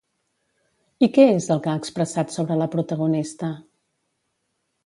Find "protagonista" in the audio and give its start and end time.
2.77-3.55